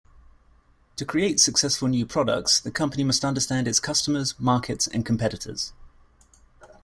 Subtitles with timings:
[0.95, 5.73] To create successful new products the company must understand its customers, markets and competitors.